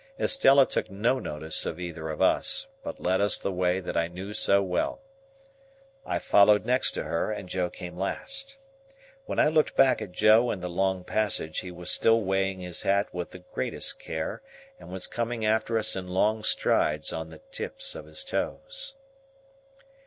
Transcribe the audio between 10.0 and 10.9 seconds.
at Joe in the